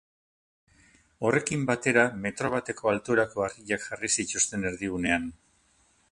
[1.27, 5.29] Horrekin batera metro bateko altuerako harriak jarri zituzten erdigunean.